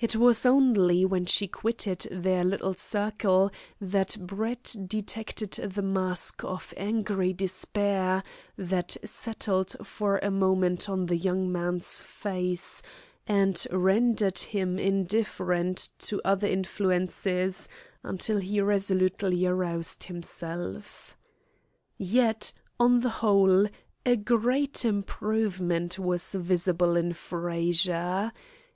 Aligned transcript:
It 0.00 0.16
was 0.16 0.46
only 0.46 1.04
when 1.04 1.26
she 1.26 1.46
quitted 1.46 2.08
their 2.10 2.42
little 2.42 2.72
circle 2.72 3.50
that 3.82 4.16
Brett 4.18 4.74
detected 4.86 5.50
the 5.50 5.82
mask 5.82 6.42
of 6.42 6.72
angry 6.74 7.34
despair 7.34 8.24
that 8.56 8.96
settled 9.04 9.76
for 9.86 10.16
a 10.20 10.30
moment 10.30 10.88
on 10.88 11.04
the 11.04 11.18
young 11.18 11.52
man's 11.52 12.00
face, 12.00 12.80
and 13.26 13.66
rendered 13.70 14.38
him 14.38 14.78
indifferent 14.78 15.90
to 15.98 16.22
other 16.24 16.48
influences 16.48 17.68
until 18.02 18.38
he 18.38 18.58
resolutely 18.62 19.44
aroused 19.44 20.04
himself. 20.04 21.14
Yet, 21.98 22.54
on 22.80 23.00
the 23.00 23.10
whole, 23.20 23.66
a 24.06 24.16
great 24.16 24.86
improvement 24.86 25.98
was 25.98 26.32
visible 26.32 26.96
in 26.96 27.12
Frazer. 27.12 28.32